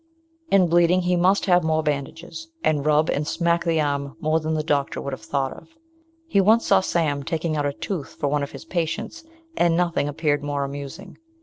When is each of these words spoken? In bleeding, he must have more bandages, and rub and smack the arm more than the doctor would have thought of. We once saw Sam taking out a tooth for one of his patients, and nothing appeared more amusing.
In 0.49 0.65
bleeding, 0.67 1.01
he 1.03 1.15
must 1.15 1.45
have 1.45 1.63
more 1.63 1.83
bandages, 1.83 2.47
and 2.63 2.83
rub 2.83 3.07
and 3.07 3.27
smack 3.27 3.63
the 3.65 3.79
arm 3.79 4.17
more 4.19 4.39
than 4.39 4.55
the 4.55 4.63
doctor 4.63 4.99
would 4.99 5.13
have 5.13 5.21
thought 5.21 5.53
of. 5.53 5.75
We 6.33 6.41
once 6.41 6.65
saw 6.65 6.81
Sam 6.81 7.21
taking 7.21 7.55
out 7.55 7.67
a 7.67 7.73
tooth 7.73 8.15
for 8.15 8.27
one 8.27 8.41
of 8.41 8.49
his 8.51 8.65
patients, 8.65 9.23
and 9.55 9.77
nothing 9.77 10.07
appeared 10.09 10.43
more 10.43 10.63
amusing. 10.63 11.19